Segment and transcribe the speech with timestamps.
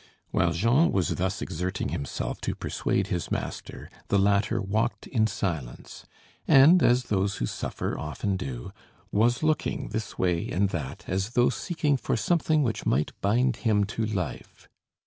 [0.31, 6.07] While Jean was thus exerting himself to persuade his master, the latter walked in silence,
[6.47, 8.71] and, as those who suffer often do,
[9.11, 13.83] was looking this way and that as though seeking for something which might bind him
[13.93, 14.67] to life.